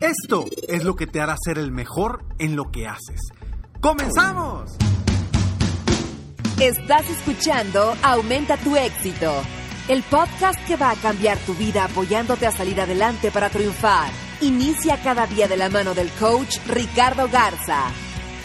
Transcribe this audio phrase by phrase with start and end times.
[0.00, 3.20] Esto es lo que te hará ser el mejor en lo que haces.
[3.80, 4.76] ¡Comenzamos!
[6.60, 9.32] Estás escuchando Aumenta tu éxito,
[9.88, 14.10] el podcast que va a cambiar tu vida apoyándote a salir adelante para triunfar.
[14.40, 17.82] Inicia cada día de la mano del coach Ricardo Garza,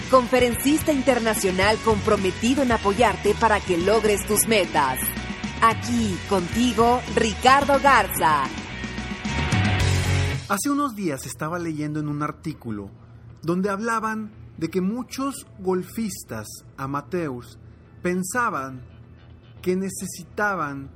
[0.10, 4.98] conferencista internacional comprometido en apoyarte para que logres tus metas.
[5.62, 8.46] Aquí contigo, Ricardo Garza.
[10.50, 12.90] Hace unos días estaba leyendo en un artículo
[13.42, 17.58] donde hablaban de que muchos golfistas amateurs
[18.02, 18.82] pensaban
[19.62, 20.92] que necesitaban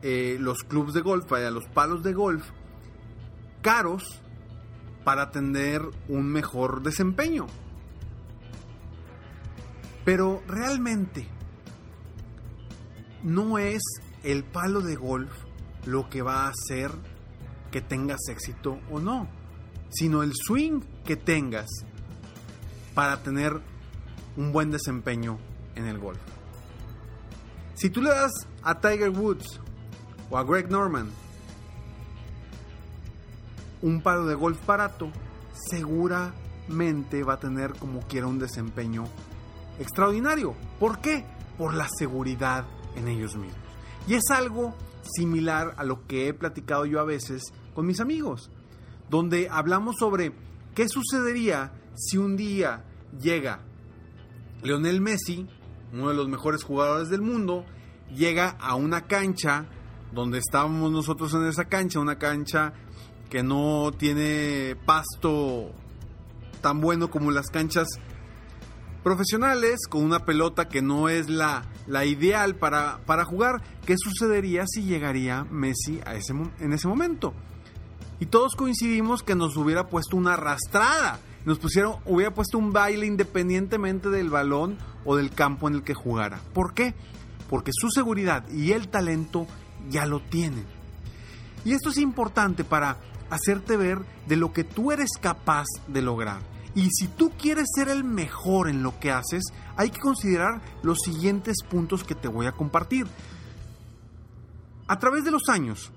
[0.00, 2.48] eh, los clubes de golf, vaya, los palos de golf,
[3.60, 4.22] caros
[5.04, 7.46] para tener un mejor desempeño.
[10.06, 11.28] Pero realmente
[13.22, 13.82] no es
[14.22, 15.32] el palo de golf
[15.84, 16.92] lo que va a hacer
[17.70, 19.28] que tengas éxito o no,
[19.90, 21.68] sino el swing que tengas
[22.94, 23.60] para tener
[24.36, 25.38] un buen desempeño
[25.74, 26.18] en el golf.
[27.74, 29.60] Si tú le das a Tiger Woods
[30.30, 31.08] o a Greg Norman
[33.82, 35.10] un palo de golf barato,
[35.70, 39.04] seguramente va a tener como quiera un desempeño
[39.78, 40.54] extraordinario.
[40.80, 41.24] ¿Por qué?
[41.56, 42.64] Por la seguridad
[42.96, 43.56] en ellos mismos.
[44.06, 44.74] Y es algo
[45.14, 47.42] similar a lo que he platicado yo a veces
[47.74, 48.50] con mis amigos,
[49.10, 50.32] donde hablamos sobre
[50.74, 52.84] qué sucedería si un día
[53.20, 53.60] llega
[54.62, 55.46] Lionel Messi,
[55.92, 57.64] uno de los mejores jugadores del mundo,
[58.14, 59.66] llega a una cancha
[60.12, 62.72] donde estábamos nosotros en esa cancha, una cancha
[63.30, 65.70] que no tiene pasto
[66.60, 67.88] tan bueno como las canchas
[69.02, 74.64] profesionales, con una pelota que no es la, la ideal para, para, jugar, ¿qué sucedería
[74.66, 77.34] si llegaría Messi a ese, en ese momento?
[78.20, 83.06] Y todos coincidimos que nos hubiera puesto una arrastrada, nos pusieron, hubiera puesto un baile
[83.06, 86.40] independientemente del balón o del campo en el que jugara.
[86.52, 86.94] ¿Por qué?
[87.48, 89.46] Porque su seguridad y el talento
[89.88, 90.66] ya lo tienen.
[91.64, 92.98] Y esto es importante para
[93.30, 96.40] hacerte ver de lo que tú eres capaz de lograr.
[96.78, 99.42] Y si tú quieres ser el mejor en lo que haces,
[99.76, 103.04] hay que considerar los siguientes puntos que te voy a compartir.
[104.86, 105.90] A través de los años,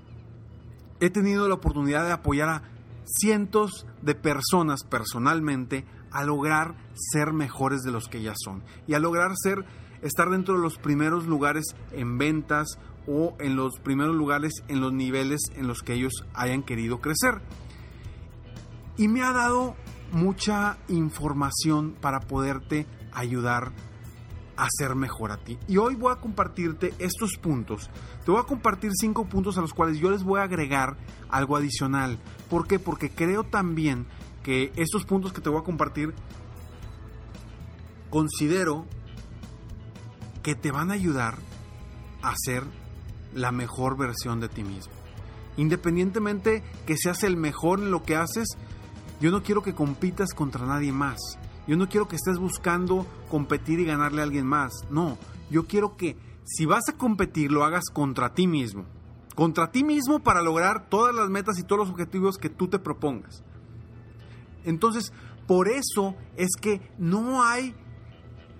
[0.99, 2.63] he tenido la oportunidad de apoyar a
[3.05, 8.99] cientos de personas personalmente a lograr ser mejores de los que ya son y a
[8.99, 9.63] lograr ser
[10.01, 14.91] estar dentro de los primeros lugares en ventas o en los primeros lugares en los
[14.91, 17.39] niveles en los que ellos hayan querido crecer.
[18.97, 19.75] Y me ha dado
[20.11, 23.71] mucha información para poderte ayudar
[24.57, 25.57] a ser mejor a ti.
[25.67, 27.89] Y hoy voy a compartirte estos puntos.
[28.23, 30.97] Te voy a compartir cinco puntos a los cuales yo les voy a agregar
[31.29, 32.19] algo adicional.
[32.49, 32.77] ¿Por qué?
[32.77, 34.05] Porque creo también
[34.43, 36.13] que estos puntos que te voy a compartir
[38.09, 38.85] considero
[40.43, 41.37] que te van a ayudar
[42.21, 42.63] a ser
[43.33, 44.93] la mejor versión de ti mismo.
[45.57, 48.57] Independientemente que seas el mejor en lo que haces,
[49.21, 51.19] yo no quiero que compitas contra nadie más.
[51.67, 54.73] Yo no quiero que estés buscando competir y ganarle a alguien más.
[54.89, 55.17] No,
[55.51, 58.85] yo quiero que si vas a competir lo hagas contra ti mismo.
[59.35, 62.79] Contra ti mismo para lograr todas las metas y todos los objetivos que tú te
[62.79, 63.43] propongas.
[64.65, 65.13] Entonces,
[65.45, 67.75] por eso es que no hay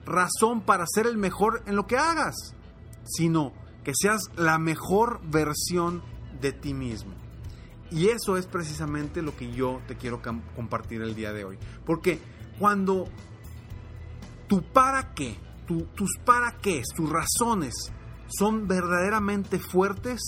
[0.06, 2.36] razón para ser el mejor en lo que hagas,
[3.04, 3.52] sino
[3.84, 6.04] que seas la mejor versión
[6.40, 7.21] de ti mismo.
[7.92, 10.22] Y eso es precisamente lo que yo te quiero
[10.56, 11.58] compartir el día de hoy.
[11.86, 12.20] Porque
[12.58, 13.06] cuando
[14.48, 15.36] tu para qué,
[15.68, 17.74] tus para qué, tus razones
[18.28, 20.22] son verdaderamente fuertes,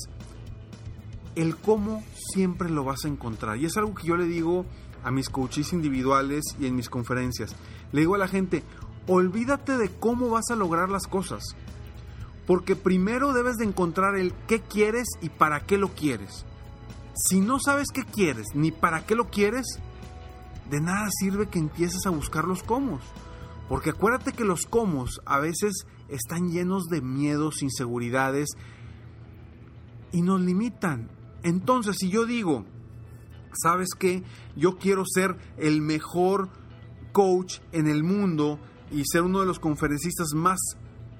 [1.35, 3.57] el cómo siempre lo vas a encontrar.
[3.57, 4.65] Y es algo que yo le digo
[5.03, 7.55] a mis coaches individuales y en mis conferencias.
[7.91, 8.63] Le digo a la gente,
[9.07, 11.43] olvídate de cómo vas a lograr las cosas.
[12.45, 16.45] Porque primero debes de encontrar el qué quieres y para qué lo quieres.
[17.15, 19.79] Si no sabes qué quieres ni para qué lo quieres,
[20.69, 22.99] de nada sirve que empieces a buscar los cómo.
[23.69, 28.49] Porque acuérdate que los cómo a veces están llenos de miedos, inseguridades
[30.11, 31.09] y nos limitan.
[31.43, 32.65] Entonces, si yo digo,
[33.61, 34.23] ¿sabes qué?
[34.55, 36.49] Yo quiero ser el mejor
[37.11, 38.59] coach en el mundo
[38.91, 40.59] y ser uno de los conferencistas más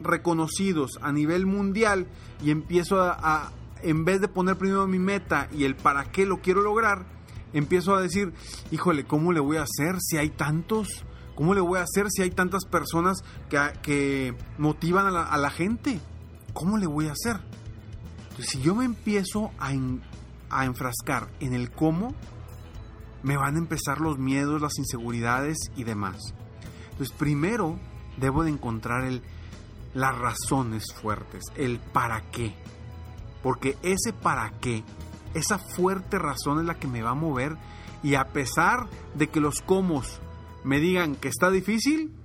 [0.01, 2.07] reconocidos a nivel mundial
[2.43, 3.51] y empiezo a,
[3.83, 7.05] en vez de poner primero mi meta y el para qué lo quiero lograr,
[7.53, 8.33] empiezo a decir,
[8.71, 11.05] híjole, ¿cómo le voy a hacer si hay tantos?
[11.35, 15.49] ¿Cómo le voy a hacer si hay tantas personas que, motivan a la, a la,
[15.49, 15.99] gente?
[16.53, 17.39] ¿Cómo le voy a hacer?
[18.29, 19.71] Entonces, si yo me empiezo a,
[20.49, 22.13] a enfrascar en el cómo,
[23.23, 26.33] me van a empezar los miedos, las inseguridades y demás.
[26.91, 27.79] Entonces, primero
[28.17, 29.23] debo de encontrar el,
[29.93, 32.53] las razones fuertes, el para qué.
[33.43, 34.83] Porque ese para qué,
[35.35, 37.57] esa fuerte razón es la que me va a mover
[38.01, 40.01] y a pesar de que los cómo
[40.63, 42.15] me digan que está difícil,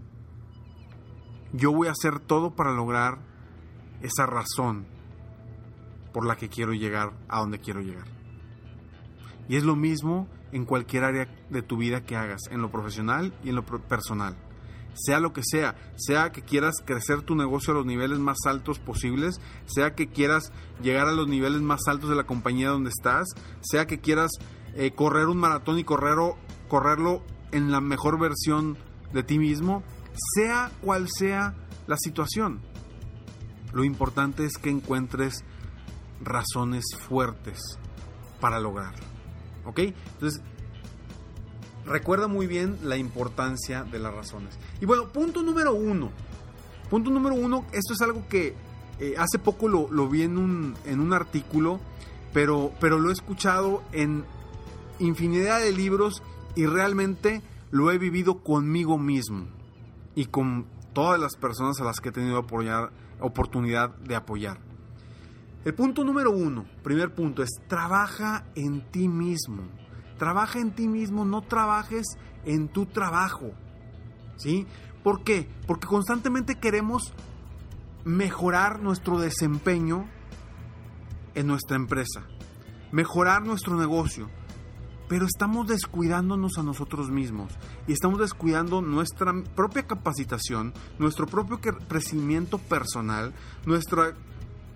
[1.53, 3.19] yo voy a hacer todo para lograr
[4.01, 4.87] esa razón
[6.13, 8.07] por la que quiero llegar a donde quiero llegar.
[9.49, 13.33] Y es lo mismo en cualquier área de tu vida que hagas, en lo profesional
[13.43, 14.37] y en lo personal.
[14.95, 18.79] Sea lo que sea, sea que quieras crecer tu negocio a los niveles más altos
[18.79, 20.53] posibles, sea que quieras
[20.83, 23.29] llegar a los niveles más altos de la compañía donde estás,
[23.61, 24.33] sea que quieras
[24.75, 26.37] eh, correr un maratón y correrlo,
[26.69, 28.77] correrlo en la mejor versión
[29.13, 29.83] de ti mismo,
[30.35, 31.55] sea cual sea
[31.87, 32.61] la situación.
[33.73, 35.45] Lo importante es que encuentres
[36.21, 37.79] razones fuertes
[38.41, 39.05] para lograrlo.
[39.65, 39.81] ¿Ok?
[39.81, 40.43] Entonces,
[41.89, 44.59] recuerda muy bien la importancia de las razones.
[44.81, 46.11] Y bueno, punto número uno.
[46.91, 48.55] Punto número uno, esto es algo que
[48.99, 51.81] eh, hace poco lo, vi en un, en un artículo,
[52.33, 54.25] pero, pero lo he escuchado en
[54.99, 56.23] infinidad de libros
[56.55, 59.47] y realmente lo he vivido conmigo mismo
[60.15, 62.45] y con todas las personas a las que he tenido
[63.21, 64.59] oportunidad de apoyar.
[65.65, 69.65] El punto número uno, primer punto, es trabaja en ti mismo.
[70.19, 72.07] Trabaja en ti mismo, no trabajes
[72.45, 73.53] en tu trabajo.
[74.37, 74.67] ¿Sí?
[75.03, 75.49] ¿Por qué?
[75.67, 77.15] Porque constantemente queremos
[78.05, 80.07] mejorar nuestro desempeño
[81.35, 82.25] en nuestra empresa,
[82.93, 84.29] mejorar nuestro negocio,
[85.09, 87.53] pero estamos descuidándonos a nosotros mismos
[87.87, 93.35] y estamos descuidando nuestra propia capacitación, nuestro propio crecimiento personal,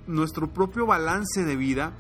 [0.07, 1.93] nuestro propio balance de vida.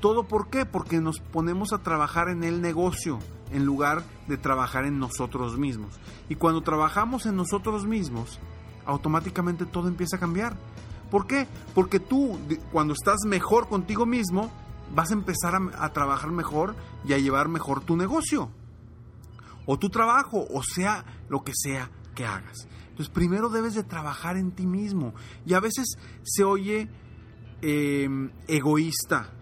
[0.00, 0.64] ¿Todo por qué?
[0.64, 3.18] Porque nos ponemos a trabajar en el negocio
[3.50, 5.98] en lugar de trabajar en nosotros mismos.
[6.28, 8.38] Y cuando trabajamos en nosotros mismos,
[8.86, 10.56] automáticamente todo empieza a cambiar.
[11.10, 11.46] ¿Por qué?
[11.74, 12.38] Porque tú,
[12.70, 14.50] cuando estás mejor contigo mismo,
[14.94, 18.50] vas a empezar a, trabajar mejor y a llevar mejor tu negocio.
[19.66, 22.68] O tu trabajo, o sea, lo que sea que hagas.
[22.90, 25.14] Entonces, primero debes de trabajar en ti mismo.
[25.46, 26.88] Y a veces se oye
[27.60, 29.32] Em, egoísta,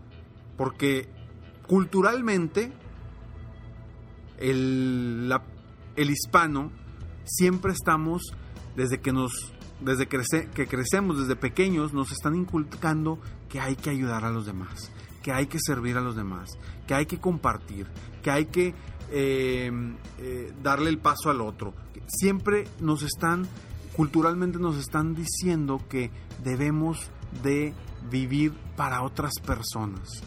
[0.56, 1.08] porque
[1.66, 2.72] culturalmente
[4.38, 5.32] el,
[5.96, 6.70] el, hispano
[7.24, 8.22] siempre estamos,
[8.76, 14.24] desde que nos desde que crecemos, desde pequeños, nos están inculcando que hay que ayudar
[14.24, 14.90] a los demás,
[15.22, 16.50] que hay que servir a los demás,
[16.86, 17.86] que hay que compartir,
[18.22, 18.74] que hay que
[19.10, 21.74] em, eh, darle el paso al otro.
[22.06, 23.46] Siempre nos están,
[23.94, 26.10] culturalmente nos están diciendo que
[26.42, 27.10] debemos
[27.42, 27.74] de
[28.10, 30.22] vivir para otras personas.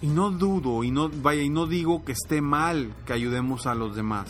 [0.00, 3.74] Y no dudo y no vaya y no digo que esté mal que ayudemos a
[3.74, 4.28] los demás,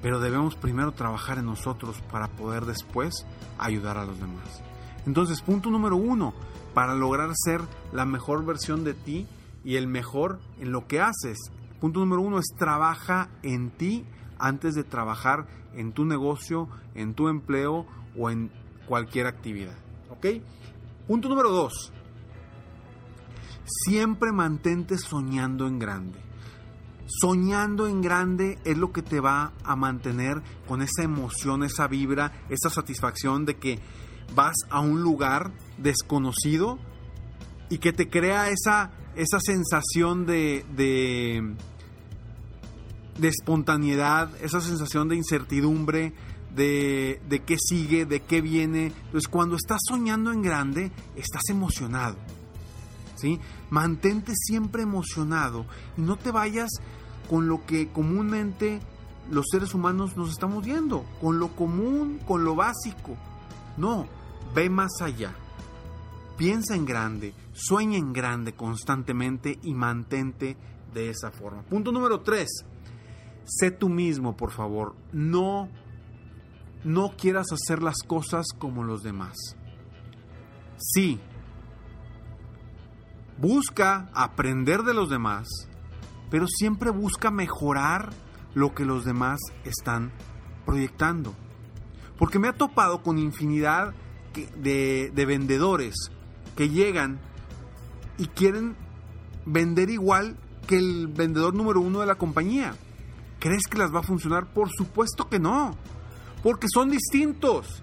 [0.00, 3.26] pero debemos primero trabajar en nosotros para poder después
[3.58, 4.62] ayudar a los demás.
[5.06, 6.32] Entonces, punto número uno,
[6.72, 7.60] para lograr ser
[7.92, 9.26] la mejor versión de ti
[9.64, 11.38] y el mejor en lo que haces.
[11.80, 14.04] Punto número uno es trabaja en ti
[14.38, 17.86] antes de trabajar en tu negocio, en tu empleo
[18.16, 18.50] o en
[18.86, 19.76] cualquier actividad.
[20.10, 20.26] ¿Ok?
[21.06, 21.92] Punto número dos.
[23.66, 26.20] Siempre mantente soñando en grande.
[27.06, 32.32] Soñando en grande es lo que te va a mantener con esa emoción, esa vibra,
[32.48, 33.78] esa satisfacción de que
[34.34, 36.78] vas a un lugar desconocido
[37.68, 41.54] y que te crea esa, esa sensación de, de,
[43.18, 46.12] de espontaneidad, esa sensación de incertidumbre,
[46.54, 48.92] de, de qué sigue, de qué viene.
[49.06, 52.16] Entonces, cuando estás soñando en grande, estás emocionado.
[53.16, 53.40] ¿Sí?
[53.70, 56.70] Mantente siempre emocionado y no te vayas
[57.28, 58.80] con lo que comúnmente
[59.30, 63.16] los seres humanos nos estamos viendo, con lo común, con lo básico.
[63.76, 64.06] No,
[64.54, 65.34] ve más allá.
[66.36, 70.56] Piensa en grande, sueña en grande constantemente y mantente
[70.94, 71.62] de esa forma.
[71.62, 72.48] Punto número 3.
[73.44, 74.94] Sé tú mismo, por favor.
[75.12, 75.68] No
[76.86, 79.34] no quieras hacer las cosas como los demás.
[80.78, 81.18] Sí.
[83.38, 85.46] Busca aprender de los demás,
[86.30, 88.12] pero siempre busca mejorar
[88.54, 90.12] lo que los demás están
[90.64, 91.34] proyectando.
[92.18, 93.94] Porque me ha topado con infinidad
[94.56, 95.94] de, de vendedores
[96.56, 97.20] que llegan
[98.18, 98.76] y quieren
[99.44, 102.74] vender igual que el vendedor número uno de la compañía.
[103.38, 104.46] ¿Crees que las va a funcionar?
[104.46, 105.76] Por supuesto que no.
[106.42, 107.82] Porque son distintos.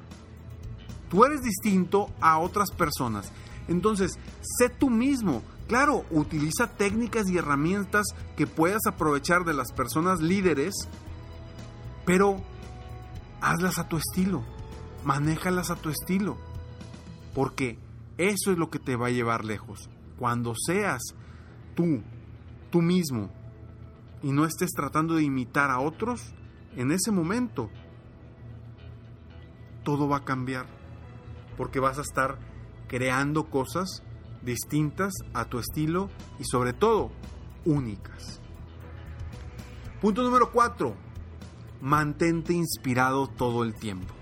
[1.10, 3.32] Tú eres distinto a otras personas.
[3.68, 5.42] Entonces, sé tú mismo.
[5.68, 8.06] Claro, utiliza técnicas y herramientas
[8.36, 10.74] que puedas aprovechar de las personas líderes,
[12.06, 12.38] pero
[13.42, 14.44] hazlas a tu estilo.
[15.06, 16.38] Manéjalas a tu estilo.
[17.34, 17.80] Porque
[18.18, 19.90] eso es lo que te va a llevar lejos.
[20.18, 21.02] Cuando seas
[21.76, 22.02] tú,
[22.70, 23.32] tú mismo,
[24.22, 26.34] y no estés tratando de imitar a otros,
[26.76, 27.70] en ese momento
[29.84, 30.66] todo va a cambiar.
[31.58, 32.40] Porque vas a estar
[32.94, 34.04] creando cosas
[34.44, 37.10] distintas a tu estilo y sobre todo
[37.66, 38.40] únicas.
[40.00, 40.94] Punto número 4.
[41.82, 44.14] Mantente inspirado todo el tiempo.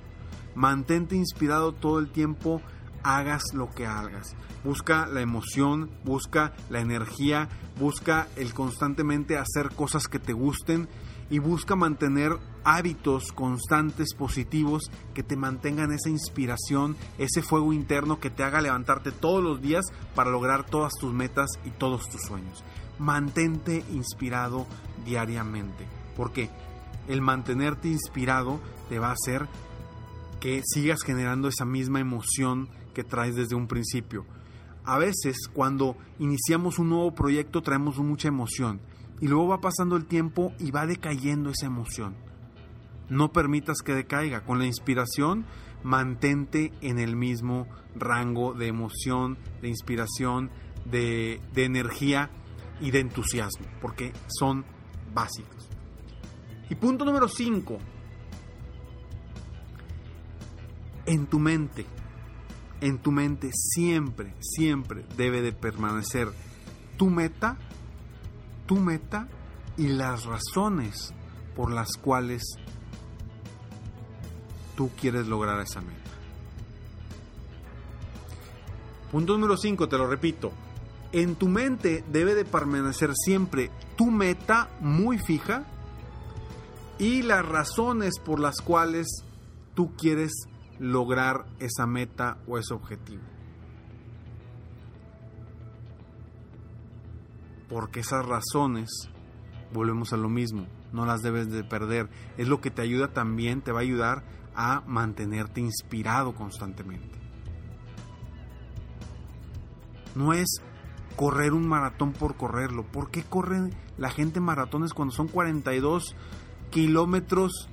[0.56, 2.62] Mantente inspirado todo el tiempo,
[3.04, 4.38] hagas lo que hagas.
[4.64, 10.88] Busca la emoción, busca la energía, busca el constantemente hacer cosas que te gusten
[11.32, 12.34] y busca mantener
[12.66, 19.14] hábitos constantes positivos que te mantengan esa inspiración, ese fuego interno que te haga levantarte
[19.14, 22.64] todos los días para lograr todas tus metas y todos tus sueños.
[23.00, 24.68] Mantente inspirado
[25.06, 26.50] diariamente, porque
[27.08, 28.60] el mantenerte inspirado
[28.90, 29.48] te va a hacer
[30.42, 34.26] que sigas generando esa misma emoción que traes desde un principio.
[34.84, 38.82] A veces cuando iniciamos un nuevo proyecto traemos mucha emoción
[39.22, 42.16] y luego va pasando el tiempo y va decayendo esa emoción.
[43.08, 44.42] No permitas que decaiga.
[44.42, 45.46] Con la inspiración,
[45.84, 50.50] mantente en el mismo rango de emoción, de inspiración,
[50.86, 52.32] de, energía
[52.80, 54.66] y de entusiasmo, porque son
[55.14, 55.70] básicos.
[56.70, 57.78] Y punto número 5.
[61.06, 61.86] En tu mente,
[62.80, 66.30] en tu mente siempre, siempre debe de permanecer
[66.98, 67.58] tu meta
[68.72, 69.28] tu meta
[69.76, 71.14] y las razones
[71.58, 72.42] por las cuales
[74.78, 76.10] tú quieres lograr esa meta.
[79.12, 80.54] Punto número 5, te lo repito.
[81.12, 85.66] En tu mente debe de permanecer siempre tu meta muy fija
[86.98, 89.26] y las razones por las cuales
[89.76, 90.32] tú quieres
[90.80, 93.31] lograr esa meta o ese objetivo.
[97.72, 98.90] Porque esas razones,
[99.74, 102.10] volvemos a lo mismo, no las debes de perder.
[102.38, 104.24] Es lo que te ayuda también, te va a ayudar
[104.54, 107.18] a mantenerte inspirado constantemente.
[110.16, 110.62] No es
[111.16, 112.84] correr un maratón por correrlo.
[112.84, 116.18] ¿Por qué corren la gente maratones cuando son 42
[116.72, 117.70] kilómetros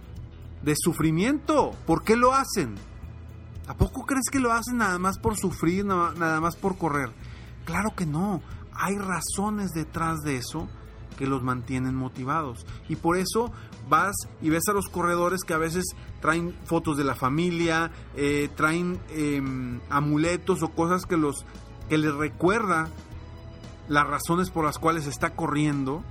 [0.63, 1.73] de sufrimiento?
[1.87, 2.77] ¿Por qué lo hacen?
[3.67, 7.11] ¿A poco crees que lo hacen nada más por sufrir, nada más por correr?
[7.65, 8.41] Claro que no
[8.79, 10.69] hay razones detrás de eso
[11.19, 12.65] que los mantienen motivados.
[12.89, 13.51] Y por eso
[13.89, 15.85] vas y ves a los corredores que a veces
[16.21, 21.45] traen fotos de la familia, eh, traen em, amuletos o cosas que, los,
[21.89, 22.89] que les recuerda
[23.89, 26.05] las razones por las cuales está corriendo.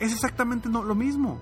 [0.00, 1.40] Es exactamente lo mismo.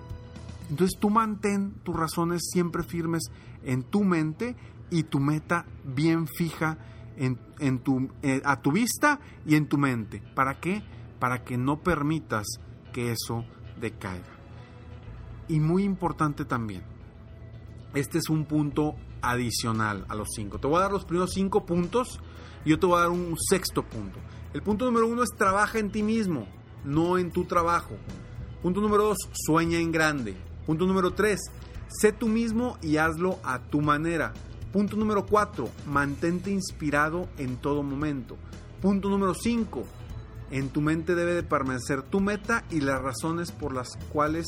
[0.68, 3.30] Entonces tú mantén tus razones siempre firmes
[3.64, 4.56] en tu mente
[4.90, 6.78] y tu meta bien fija
[7.18, 10.22] en, tu, eh, a tu vista y en tu mente.
[10.34, 10.82] ¿Para qué?
[11.18, 12.46] Para que no permitas
[12.92, 13.44] que eso
[13.80, 14.36] decaiga.
[15.48, 16.82] Y muy importante también,
[17.94, 20.58] este es un punto adicional a los cinco.
[20.58, 22.20] Te voy a dar los primeros cinco puntos
[22.64, 24.18] y yo te voy a dar un sexto punto.
[24.52, 26.46] El punto número uno es trabaja en ti mismo,
[26.84, 27.96] no en tu trabajo.
[28.62, 30.36] Punto número dos, sueña en grande.
[30.66, 31.40] Punto número tres,
[31.88, 34.34] sé tú mismo y hazlo a tu manera.
[34.78, 38.36] Punto número 4, mantente inspirado en todo momento.
[38.80, 39.82] Punto número 5,
[40.52, 44.46] en tu mente debe de permanecer tu meta y las razones por las cuales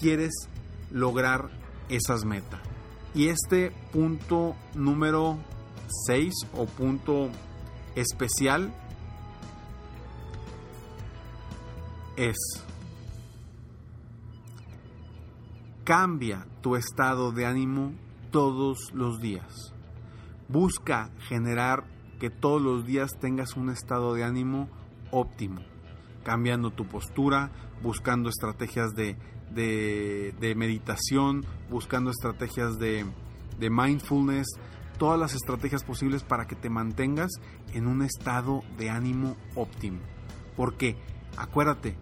[0.00, 0.32] quieres
[0.90, 1.48] lograr
[1.88, 2.58] esas metas.
[3.14, 5.38] Y este punto número
[6.06, 7.28] 6 o punto
[7.94, 8.74] especial
[12.16, 12.36] es
[15.84, 17.92] Cambia tu estado de ánimo
[18.30, 19.74] todos los días.
[20.48, 21.84] Busca generar
[22.18, 24.68] que todos los días tengas un estado de ánimo
[25.10, 25.60] óptimo,
[26.24, 27.50] cambiando tu postura,
[27.82, 29.16] buscando estrategias de,
[29.50, 33.06] de, meditación, buscando estrategias de,
[33.58, 34.46] de mindfulness,
[34.98, 37.30] todas las estrategias posibles para que te mantengas
[37.72, 40.00] en un estado de ánimo óptimo.
[40.56, 40.96] Porque
[41.36, 41.96] acuérdate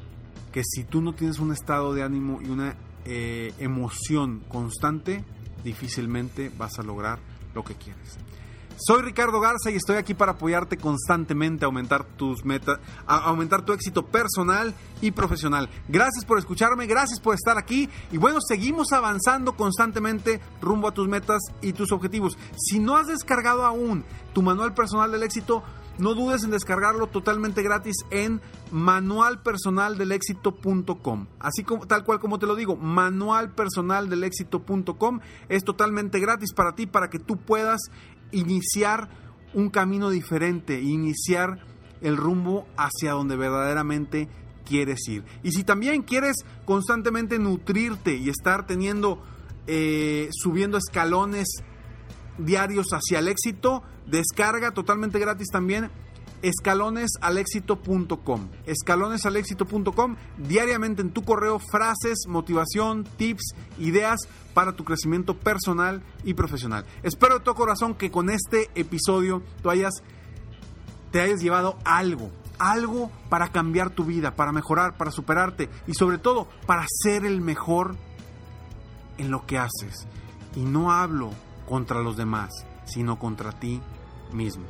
[0.52, 5.24] que si tú no tienes un estado de ánimo y una eh, emoción constante,
[5.66, 7.18] difícilmente vas a lograr
[7.52, 8.16] lo que quieres.
[8.78, 13.64] Soy Ricardo Garza y estoy aquí para apoyarte constantemente a aumentar tus metas, a aumentar
[13.64, 15.70] tu éxito personal y profesional.
[15.88, 21.08] Gracias por escucharme, gracias por estar aquí y bueno, seguimos avanzando constantemente rumbo a tus
[21.08, 22.36] metas y tus objetivos.
[22.54, 24.04] Si no has descargado aún
[24.34, 25.64] tu manual personal del éxito,
[25.98, 31.26] no dudes en descargarlo totalmente gratis en manualpersonaldelexito.com.
[31.38, 37.08] Así como tal cual como te lo digo, manualpersonaldelexito.com es totalmente gratis para ti para
[37.08, 37.80] que tú puedas
[38.30, 39.08] iniciar
[39.54, 41.60] un camino diferente, iniciar
[42.02, 44.28] el rumbo hacia donde verdaderamente
[44.66, 45.24] quieres ir.
[45.42, 46.36] Y si también quieres
[46.66, 49.22] constantemente nutrirte y estar teniendo,
[49.66, 51.46] eh, subiendo escalones
[52.38, 55.90] diarios hacia el éxito, descarga totalmente gratis también
[56.42, 58.48] escalonesalexito.com.
[58.66, 64.20] Escalonesalexito.com, diariamente en tu correo frases, motivación, tips, ideas
[64.54, 66.84] para tu crecimiento personal y profesional.
[67.02, 70.02] Espero de todo corazón que con este episodio tú hayas,
[71.10, 76.18] te hayas llevado algo, algo para cambiar tu vida, para mejorar, para superarte y sobre
[76.18, 77.96] todo para ser el mejor
[79.18, 80.06] en lo que haces.
[80.54, 81.30] Y no hablo
[81.66, 82.50] contra los demás,
[82.84, 83.82] sino contra ti
[84.32, 84.64] mismo.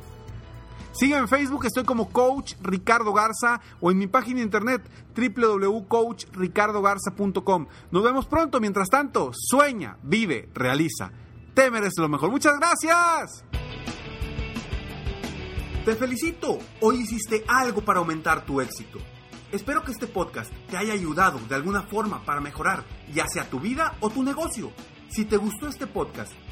[0.91, 4.81] Sígueme en Facebook, estoy como Coach Ricardo Garza o en mi página de internet
[5.15, 7.67] www.coachricardogarza.com.
[7.91, 11.11] Nos vemos pronto, mientras tanto, sueña, vive, realiza.
[11.53, 12.31] Te mereces lo mejor.
[12.31, 13.43] Muchas gracias.
[15.85, 18.97] Te felicito, hoy hiciste algo para aumentar tu éxito.
[19.51, 23.59] Espero que este podcast te haya ayudado de alguna forma para mejorar ya sea tu
[23.59, 24.71] vida o tu negocio.
[25.09, 26.33] Si te gustó este podcast,